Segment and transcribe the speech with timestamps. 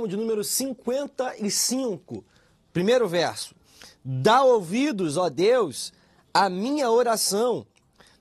[0.00, 2.24] Salmo de número 55,
[2.72, 3.54] primeiro verso.
[4.02, 5.92] Dá ouvidos, ó Deus,
[6.32, 7.66] à minha oração.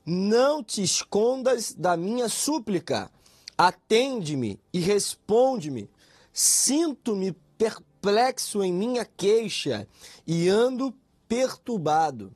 [0.05, 3.09] Não te escondas da minha súplica.
[3.57, 5.89] Atende-me e responde-me.
[6.33, 9.87] Sinto-me perplexo em minha queixa
[10.27, 10.93] e ando
[11.29, 12.33] perturbado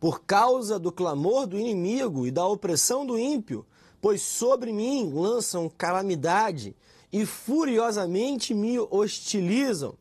[0.00, 3.66] por causa do clamor do inimigo e da opressão do ímpio,
[4.00, 6.74] pois sobre mim lançam calamidade
[7.16, 9.96] e furiosamente me hostilizam.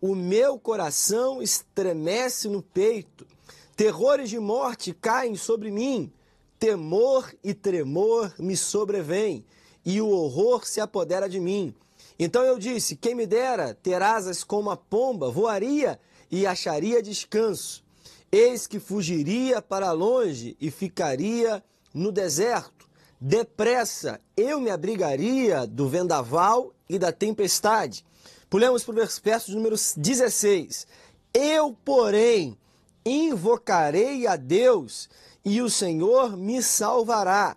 [0.00, 3.26] O meu coração estremece no peito.
[3.74, 6.12] Terrores de morte caem sobre mim.
[6.60, 9.44] Temor e tremor me sobrevêm,
[9.84, 11.74] e o horror se apodera de mim.
[12.16, 15.98] Então eu disse: Quem me dera ter asas como a pomba, voaria
[16.30, 17.82] e acharia descanso.
[18.30, 22.79] Eis que fugiria para longe e ficaria no deserto
[23.20, 28.02] Depressa eu me abrigaria do vendaval e da tempestade.
[28.48, 30.86] Pulemos para o verso número 16.
[31.34, 32.56] Eu, porém,
[33.04, 35.08] invocarei a Deus
[35.44, 37.56] e o Senhor me salvará.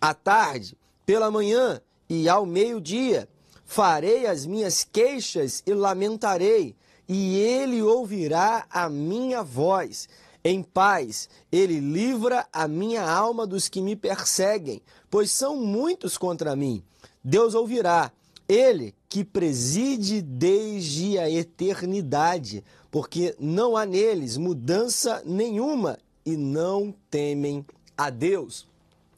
[0.00, 3.28] À tarde, pela manhã e ao meio-dia,
[3.64, 6.76] farei as minhas queixas e lamentarei,
[7.08, 10.08] e ele ouvirá a minha voz.
[10.46, 14.82] Em paz, ele livra a minha alma dos que me perseguem,
[15.14, 16.82] pois são muitos contra mim.
[17.22, 18.10] Deus ouvirá,
[18.48, 27.64] ele que preside desde a eternidade, porque não há neles mudança nenhuma e não temem
[27.96, 28.66] a Deus.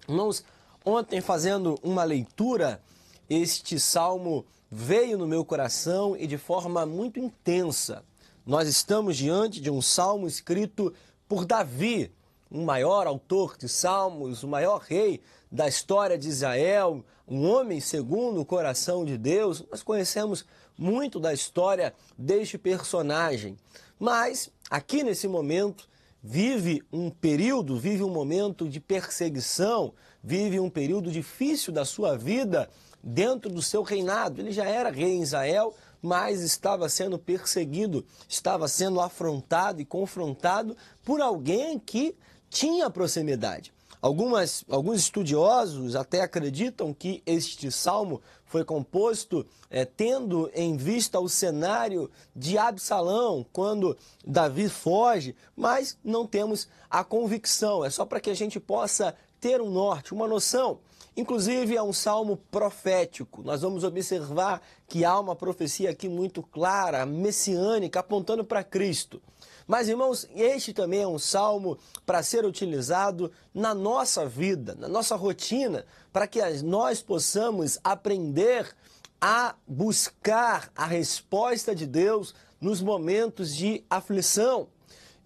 [0.06, 0.44] Irmãos,
[0.84, 2.82] ontem fazendo uma leitura,
[3.30, 8.04] este salmo veio no meu coração e de forma muito intensa.
[8.44, 10.92] Nós estamos diante de um salmo escrito
[11.26, 12.12] por Davi,
[12.52, 18.40] um maior autor de salmos, o maior rei da história de Israel, um homem segundo
[18.40, 19.64] o coração de Deus.
[19.70, 20.44] Nós conhecemos
[20.76, 23.56] muito da história deste personagem,
[23.98, 25.88] mas aqui nesse momento
[26.22, 32.68] vive um período, vive um momento de perseguição, vive um período difícil da sua vida
[33.02, 34.40] dentro do seu reinado.
[34.40, 40.76] Ele já era rei em Israel, mas estava sendo perseguido, estava sendo afrontado e confrontado
[41.04, 42.16] por alguém que
[42.50, 43.72] tinha proximidade.
[44.00, 51.28] Algumas, alguns estudiosos até acreditam que este salmo foi composto é, tendo em vista o
[51.28, 58.30] cenário de Absalão, quando Davi foge, mas não temos a convicção, é só para que
[58.30, 60.78] a gente possa ter um norte, uma noção.
[61.16, 63.42] Inclusive, é um salmo profético.
[63.42, 69.22] Nós vamos observar que há uma profecia aqui muito clara, messiânica, apontando para Cristo.
[69.66, 75.16] Mas, irmãos, este também é um salmo para ser utilizado na nossa vida, na nossa
[75.16, 78.74] rotina, para que nós possamos aprender
[79.20, 84.68] a buscar a resposta de Deus nos momentos de aflição.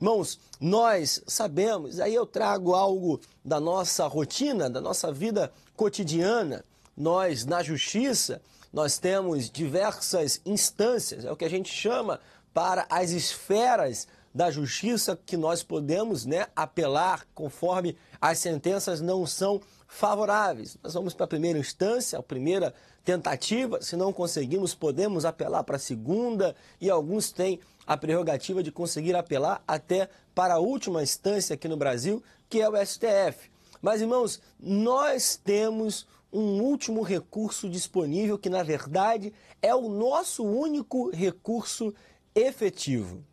[0.01, 6.65] Irmãos, nós sabemos, aí eu trago algo da nossa rotina, da nossa vida cotidiana.
[6.97, 8.41] Nós, na justiça,
[8.73, 12.19] nós temos diversas instâncias, é o que a gente chama
[12.55, 19.61] para as esferas da justiça que nós podemos né, apelar conforme as sentenças não são
[19.89, 20.79] favoráveis.
[20.83, 22.73] Nós vamos para a primeira instância, a primeira
[23.05, 28.71] tentativa, se não conseguimos, podemos apelar para a segunda e alguns têm a prerrogativa de
[28.71, 33.51] conseguir apelar até para a última instância aqui no Brasil, que é o STF.
[33.83, 41.11] Mas, irmãos, nós temos um último recurso disponível que, na verdade, é o nosso único
[41.11, 41.93] recurso
[42.35, 43.25] efetivo.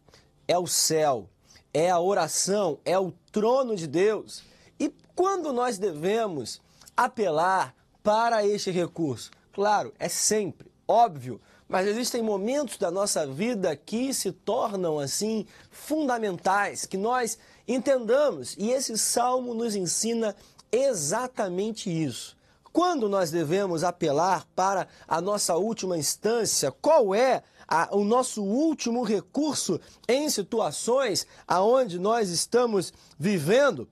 [0.48, 1.30] É o céu,
[1.74, 4.44] é a oração, é o trono de Deus.
[4.80, 6.62] E quando nós devemos
[6.96, 9.32] apelar para este recurso?
[9.52, 16.86] Claro, é sempre, óbvio, mas existem momentos da nossa vida que se tornam assim fundamentais,
[16.86, 20.36] que nós entendamos, e esse salmo nos ensina
[20.72, 22.38] exatamente isso.
[22.72, 29.04] Quando nós devemos apelar para a nossa última instância, qual é a, o nosso último
[29.04, 33.88] recurso em situações aonde nós estamos vivendo?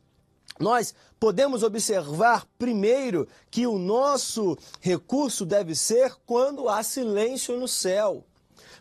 [0.60, 8.24] Nós podemos observar primeiro que o nosso recurso deve ser quando há silêncio no céu,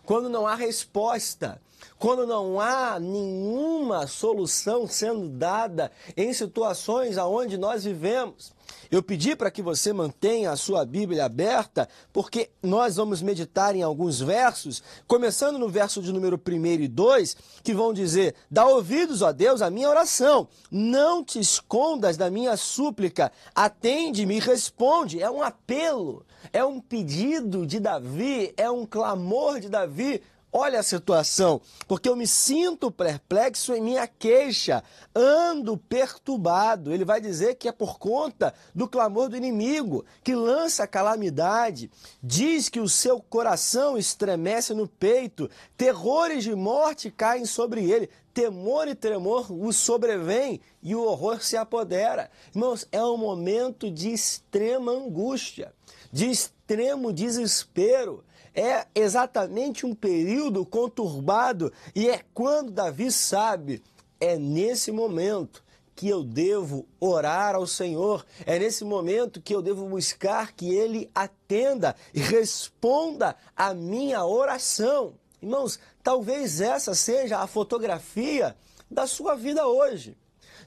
[0.04, 1.60] quando não há resposta.
[1.98, 8.52] quando não há nenhuma solução sendo dada em situações aonde nós vivemos.
[8.90, 13.82] Eu pedi para que você mantenha a sua Bíblia aberta, porque nós vamos meditar em
[13.82, 19.22] alguns versos, começando no verso de número 1 e 2, que vão dizer: Dá ouvidos,
[19.22, 25.22] ó Deus, à minha oração, não te escondas da minha súplica, atende-me e responde.
[25.22, 30.22] É um apelo, é um pedido de Davi, é um clamor de Davi
[30.56, 36.92] Olha a situação, porque eu me sinto perplexo em minha queixa, ando perturbado.
[36.92, 41.90] Ele vai dizer que é por conta do clamor do inimigo, que lança calamidade,
[42.22, 48.86] diz que o seu coração estremece no peito, terrores de morte caem sobre ele, temor
[48.86, 52.30] e tremor o sobrevém e o horror se apodera.
[52.54, 55.74] Irmãos, é um momento de extrema angústia,
[56.14, 58.24] de extremo desespero
[58.54, 63.82] é exatamente um período conturbado e é quando Davi sabe,
[64.20, 69.88] é nesse momento que eu devo orar ao Senhor, é nesse momento que eu devo
[69.88, 75.14] buscar que Ele atenda e responda a minha oração.
[75.42, 78.56] Irmãos, talvez essa seja a fotografia
[78.88, 80.16] da sua vida hoje.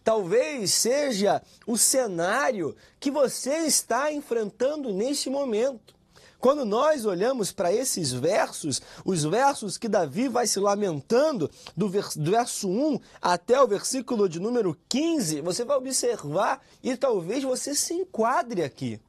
[0.08, 5.94] Talvez seja o cenário que você está enfrentando neste momento.
[6.40, 12.70] Quando nós olhamos para esses versos, os versos que Davi vai se lamentando, do, verso
[12.70, 18.64] 1 até o versículo de número 15, você vai observar e talvez você se enquadre
[18.64, 19.02] aqui.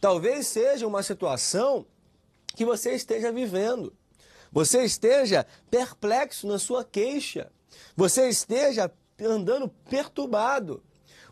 [0.00, 1.86] Talvez seja uma situação
[2.56, 3.92] que você esteja vivendo.
[4.50, 7.48] Você esteja perplexo na sua queixa.
[7.96, 8.90] Você esteja
[9.24, 10.82] andando perturbado.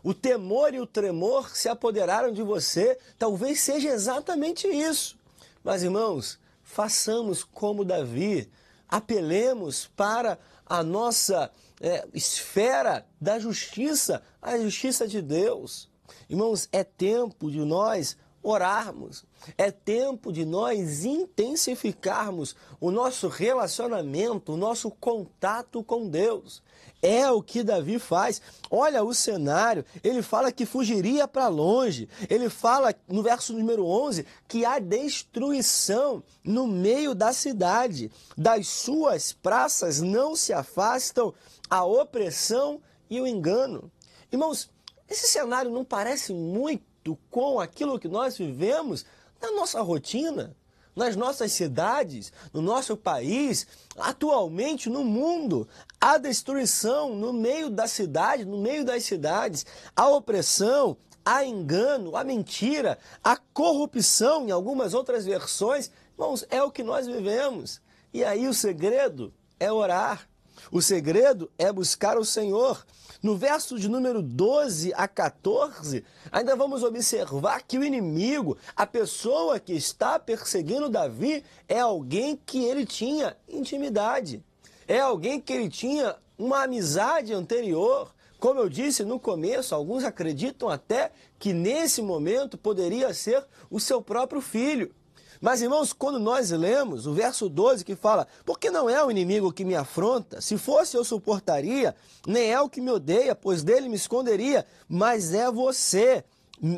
[0.03, 2.97] O temor e o tremor se apoderaram de você.
[3.19, 5.17] Talvez seja exatamente isso.
[5.63, 8.49] Mas, irmãos, façamos como Davi,
[8.87, 15.89] apelemos para a nossa é, esfera da justiça, a justiça de Deus.
[16.29, 19.23] Irmãos, é tempo de nós orarmos,
[19.57, 26.63] é tempo de nós intensificarmos o nosso relacionamento, o nosso contato com Deus.
[27.01, 28.41] É o que Davi faz.
[28.69, 29.83] Olha o cenário.
[30.03, 32.07] Ele fala que fugiria para longe.
[32.29, 38.11] Ele fala no verso número 11 que há destruição no meio da cidade.
[38.37, 41.33] Das suas praças não se afastam
[41.69, 43.91] a opressão e o engano.
[44.31, 44.69] Irmãos,
[45.09, 49.05] esse cenário não parece muito com aquilo que nós vivemos
[49.41, 50.55] na nossa rotina?
[50.95, 53.65] nas nossas cidades, no nosso país,
[53.97, 55.67] atualmente no mundo.
[56.03, 62.23] Há destruição no meio da cidade, no meio das cidades, a opressão, a engano, a
[62.23, 65.91] mentira, a corrupção, em algumas outras versões.
[66.13, 67.79] Irmãos, é o que nós vivemos.
[68.11, 70.27] E aí o segredo é orar.
[70.71, 72.83] O segredo é buscar o Senhor.
[73.21, 79.59] No verso de número 12 a 14, ainda vamos observar que o inimigo, a pessoa
[79.59, 84.43] que está perseguindo Davi, é alguém que ele tinha intimidade.
[84.91, 88.13] É alguém que ele tinha uma amizade anterior.
[88.37, 94.01] Como eu disse no começo, alguns acreditam até que nesse momento poderia ser o seu
[94.01, 94.93] próprio filho.
[95.39, 99.53] Mas, irmãos, quando nós lemos o verso 12 que fala: Porque não é o inimigo
[99.53, 101.95] que me afronta, se fosse eu suportaria,
[102.27, 106.25] nem é o que me odeia, pois dele me esconderia, mas é você,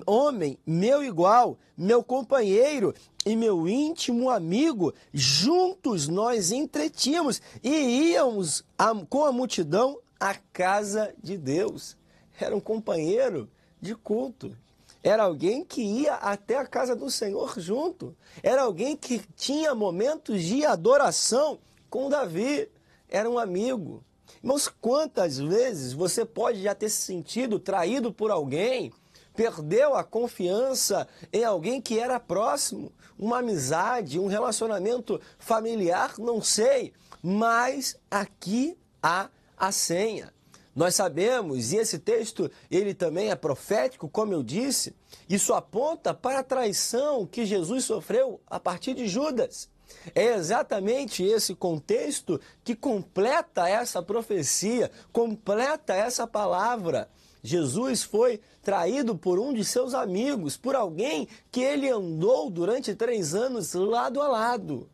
[0.06, 2.94] homem, meu igual, meu companheiro
[3.26, 11.14] e meu íntimo amigo, juntos nós entretínhamos e íamos a, com a multidão à casa
[11.22, 11.96] de Deus.
[12.40, 13.50] Era um companheiro
[13.82, 14.56] de culto.
[15.02, 18.16] Era alguém que ia até a casa do Senhor junto.
[18.42, 22.70] Era alguém que tinha momentos de adoração com Davi.
[23.10, 24.04] Era um amigo.
[24.42, 28.92] Irmãos, quantas vezes você pode já ter se sentido traído por alguém,
[29.34, 36.94] perdeu a confiança em alguém que era próximo, uma amizade, um relacionamento familiar, não sei,
[37.22, 40.34] mas aqui há a senha.
[40.76, 44.96] Nós sabemos, e esse texto ele também é profético, como eu disse,
[45.30, 49.70] isso aponta para a traição que Jesus sofreu a partir de Judas.
[50.16, 57.08] É exatamente esse contexto que completa essa profecia, completa essa palavra.
[57.44, 63.36] Jesus foi traído por um de seus amigos, por alguém que ele andou durante três
[63.36, 64.90] anos lado a lado.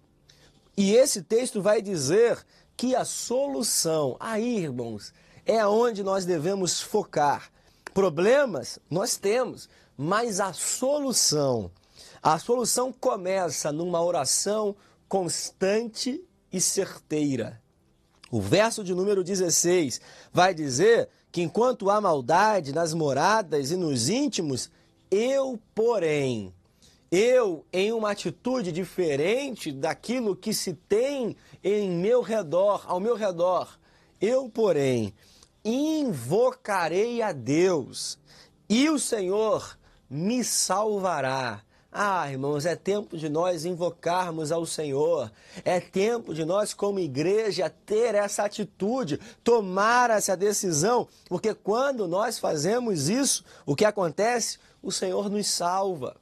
[0.75, 2.43] E esse texto vai dizer
[2.75, 5.13] que a solução, aí, irmãos,
[5.45, 7.51] é onde nós devemos focar.
[7.93, 11.69] Problemas nós temos, mas a solução,
[12.23, 14.75] a solução começa numa oração
[15.07, 17.61] constante e certeira.
[18.31, 19.99] O verso de número 16
[20.31, 24.69] vai dizer que enquanto há maldade nas moradas e nos íntimos,
[25.11, 26.53] eu, porém,
[27.11, 33.79] eu, em uma atitude diferente daquilo que se tem em meu redor, ao meu redor,
[34.21, 35.13] eu, porém,
[35.63, 38.17] invocarei a Deus
[38.69, 39.77] e o Senhor
[40.09, 41.63] me salvará.
[41.91, 45.31] Ah, irmãos, é tempo de nós invocarmos ao Senhor.
[45.65, 52.37] É tempo de nós, como igreja, ter essa atitude, tomar essa decisão, porque quando nós
[52.37, 54.59] fazemos isso, o que acontece?
[54.83, 56.15] O Senhor nos salva.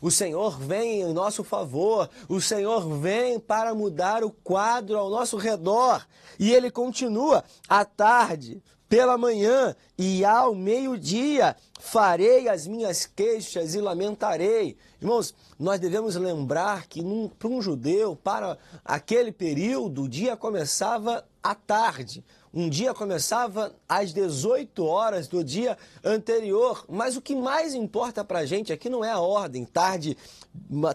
[0.00, 5.36] O Senhor vem em nosso favor, o Senhor vem para mudar o quadro ao nosso
[5.36, 6.04] redor.
[6.36, 8.60] E ele continua: à tarde,
[8.92, 14.76] pela manhã e ao meio-dia farei as minhas queixas e lamentarei.
[15.00, 17.00] Irmãos, nós devemos lembrar que
[17.38, 22.22] para um judeu, para aquele período, o dia começava à tarde.
[22.52, 26.84] Um dia começava às 18 horas do dia anterior.
[26.86, 30.18] Mas o que mais importa para a gente aqui não é a ordem, tarde,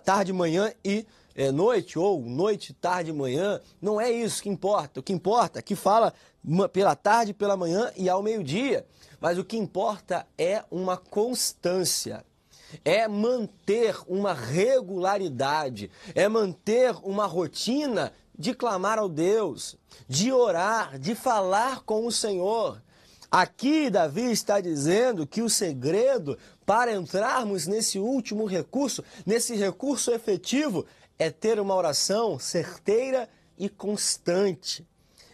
[0.06, 1.04] tarde, manhã e
[1.38, 3.62] é, noite, ou noite, tarde, manhã.
[3.80, 5.00] Não é isso que importa.
[5.00, 6.12] O que importa é que fala
[6.74, 8.88] pela tarde, pela manhã e ao meio-dia.
[9.22, 12.26] Mas o que importa é uma constância.
[12.84, 19.78] É manter uma regularidade, é manter uma rotina de clamar ao Deus,
[20.08, 22.82] de orar, de falar com o Senhor.
[23.30, 30.86] Aqui Davi está dizendo que o segredo para entrarmos nesse último recurso, nesse recurso efetivo,
[31.18, 34.86] é ter uma oração certeira e constante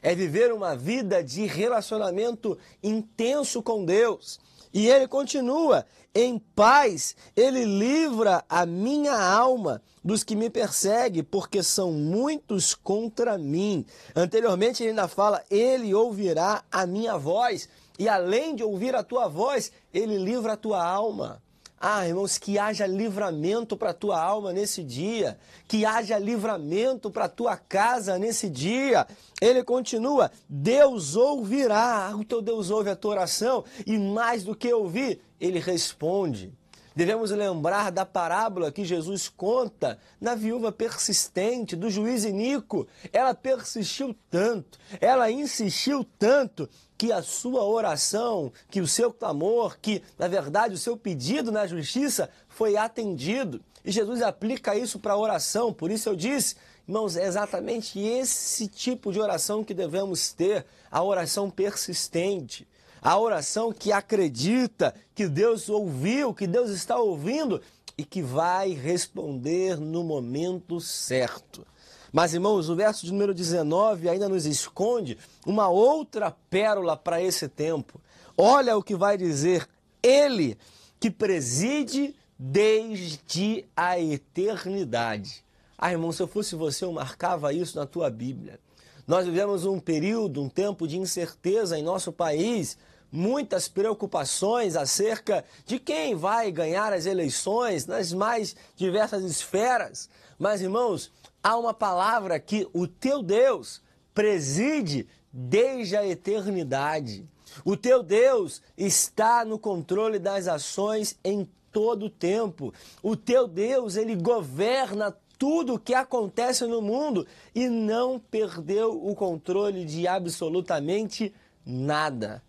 [0.03, 4.39] é viver uma vida de relacionamento intenso com Deus.
[4.73, 11.63] E ele continua: em paz, ele livra a minha alma dos que me perseguem, porque
[11.63, 13.85] são muitos contra mim.
[14.13, 19.29] Anteriormente, ele ainda fala: ele ouvirá a minha voz, e além de ouvir a tua
[19.29, 21.41] voz, ele livra a tua alma.
[21.85, 25.37] Ah, irmãos, que haja livramento para a tua alma nesse dia,
[25.67, 29.05] que haja livramento para a tua casa nesse dia.
[29.41, 34.71] Ele continua: Deus ouvirá, o teu Deus ouve a tua oração, e mais do que
[34.71, 36.53] ouvir, ele responde.
[36.95, 42.87] Devemos lembrar da parábola que Jesus conta na viúva persistente, do juiz Inico.
[43.11, 46.69] Ela persistiu tanto, ela insistiu tanto
[47.03, 51.67] que a sua oração, que o seu clamor, que na verdade o seu pedido na
[51.67, 53.59] justiça foi atendido.
[53.83, 56.55] E Jesus aplica isso para a oração, por isso eu disse,
[56.87, 62.65] irmãos, é exatamente esse tipo de oração que devemos ter, a oração persistente.
[63.01, 67.61] A oração que acredita que Deus ouviu, que Deus está ouvindo
[67.97, 71.67] e que vai responder no momento certo.
[72.13, 75.17] Mas, irmãos, o verso de número 19 ainda nos esconde
[75.47, 77.99] uma outra pérola para esse tempo.
[78.37, 79.67] Olha o que vai dizer
[80.03, 80.55] ele
[80.99, 85.43] que preside desde a eternidade.
[85.75, 88.59] Ah, irmão, se eu fosse você, eu marcava isso na tua Bíblia.
[89.07, 92.77] Nós vivemos um período, um tempo de incerteza em nosso país,
[93.11, 100.09] muitas preocupações acerca de quem vai ganhar as eleições nas mais diversas esferas.
[100.37, 101.11] Mas, irmãos,
[101.43, 103.81] há uma palavra que o teu Deus
[104.13, 107.27] preside desde a eternidade.
[107.65, 112.73] O teu Deus está no controle das ações em todo o tempo.
[113.01, 119.13] O teu Deus, ele governa tudo o que acontece no mundo e não perdeu o
[119.13, 121.33] controle de absolutamente
[121.65, 122.41] nada.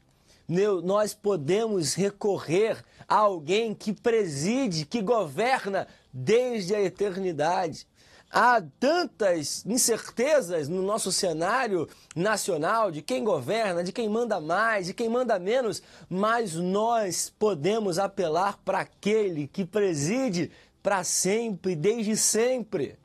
[0.46, 7.86] Meu, nós podemos recorrer a alguém que preside, que governa desde a eternidade.
[8.36, 14.92] Há tantas incertezas no nosso cenário nacional de quem governa, de quem manda mais, de
[14.92, 20.50] quem manda menos, mas nós podemos apelar para aquele que preside
[20.82, 22.98] para sempre, desde sempre.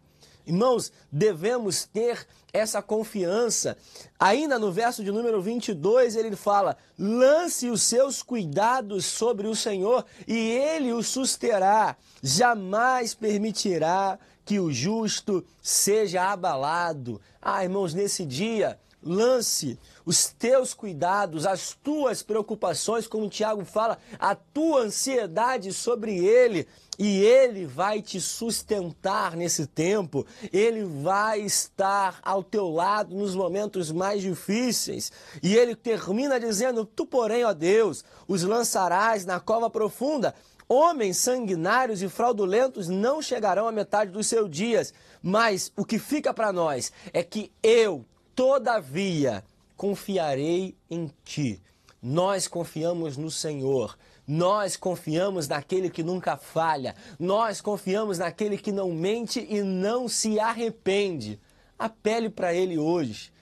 [0.48, 3.78] Irmãos, devemos ter essa confiança.
[4.20, 10.04] Ainda no verso de número 22, ele fala: lance os seus cuidados sobre o Senhor
[10.28, 14.18] e ele o susterá, jamais permitirá
[14.50, 17.22] que o justo seja abalado.
[17.40, 24.00] Ah, irmãos, nesse dia, lance os teus cuidados, as tuas preocupações, como o Tiago fala,
[24.18, 32.20] a tua ansiedade sobre ele, e ele vai te sustentar nesse tempo, ele vai estar
[32.24, 35.12] ao teu lado nos momentos mais difíceis.
[35.44, 40.34] E ele termina dizendo: Tu, porém, ó Deus, os lançarás na cova profunda
[40.72, 46.32] Homens sanguinários e fraudulentos não chegarão à metade dos seus dias, mas o que fica
[46.32, 49.44] para nós é que eu, todavia,
[49.76, 51.60] confiarei em ti.
[52.00, 53.98] Nós confiamos no Senhor.
[54.28, 56.96] Nós confiamos naquele que nunca falha.
[57.18, 61.40] Nós confiamos naquele que não mente e não se arrepende.
[61.80, 63.34] Apele para ele hoje.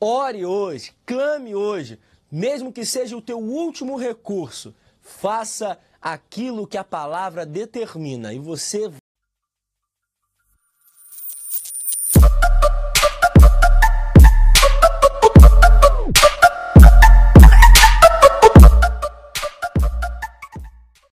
[0.00, 1.96] Ore hoje, clame hoje,
[2.28, 4.74] mesmo que seja o teu último recurso.
[5.00, 8.34] Faça aquilo que a palavra determina.
[8.34, 8.90] E você